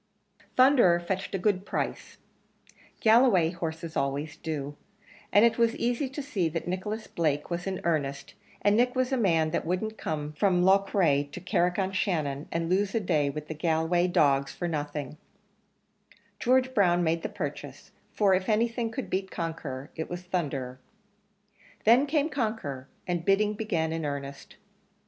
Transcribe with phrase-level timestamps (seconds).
[0.55, 2.17] Thunderer fetched a good price;
[3.03, 4.75] Galway horses always do;
[5.31, 8.33] and it was easy to see that Nicholas Blake was in earnest,
[8.63, 12.67] and Nick was a man that wouldn't come from Loughrea to Carrick on Shannon, and
[12.67, 15.17] lose a day with the Galway dogs for nothing;
[16.39, 20.79] George Brown made the purchase, for if anything could beat Conqueror it was Thunderer.
[21.85, 24.55] Then came Conqueror, and bidding began in earnest.